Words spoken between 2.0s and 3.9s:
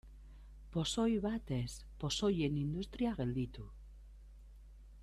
pozoien industria gelditu.